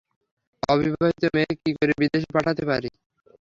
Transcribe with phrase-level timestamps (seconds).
[0.63, 2.89] অবিবাহিত মেয়েকে কী করে বিদেশে পাঠাতে পারি?